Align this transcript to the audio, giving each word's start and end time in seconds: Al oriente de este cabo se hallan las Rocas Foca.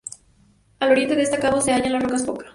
Al 0.79 0.89
oriente 0.89 1.15
de 1.15 1.21
este 1.21 1.37
cabo 1.37 1.61
se 1.61 1.73
hallan 1.73 1.91
las 1.93 2.01
Rocas 2.01 2.25
Foca. 2.25 2.47